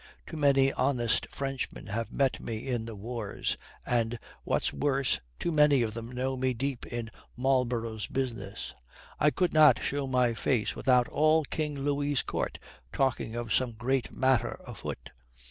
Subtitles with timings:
[0.25, 3.55] Too many honest Frenchmen have met me in the wars,
[3.85, 8.73] and, what's worse, too many of them know me deep in Marlborough's business.
[9.19, 12.57] I could not show my face without all King Louis's court
[12.91, 15.11] talking of some great matter afoot.